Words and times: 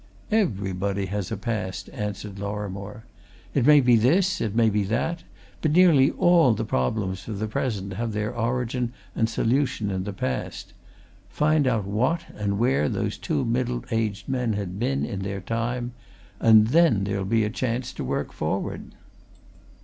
"Everybody 0.31 1.05
has 1.05 1.31
a 1.31 1.37
past," 1.37 1.87
answered 1.93 2.39
Lorrimore. 2.39 3.03
"It 3.53 3.67
may 3.67 3.79
be 3.81 3.95
this; 3.95 4.41
it 4.41 4.55
may 4.55 4.67
be 4.67 4.81
that. 4.85 5.21
But 5.61 5.73
nearly 5.73 6.09
all 6.09 6.55
the 6.55 6.65
problems 6.65 7.27
of 7.27 7.37
the 7.37 7.45
present 7.45 7.93
have 7.93 8.11
their 8.11 8.35
origin 8.35 8.93
and 9.15 9.29
solution 9.29 9.91
in 9.91 10.03
the 10.03 10.11
past. 10.11 10.73
Find 11.29 11.67
out 11.67 11.85
what 11.85 12.25
and 12.35 12.57
where 12.57 12.89
those 12.89 13.15
two 13.15 13.45
middle 13.45 13.85
aged 13.91 14.27
men 14.27 14.53
had 14.53 14.79
been, 14.79 15.05
in 15.05 15.19
their 15.19 15.39
time! 15.41 15.91
and 16.39 16.69
then 16.69 17.03
there'll 17.03 17.23
be 17.23 17.43
a 17.43 17.51
chance 17.51 17.93
to 17.93 18.03
work 18.03 18.33
forward." 18.33 18.95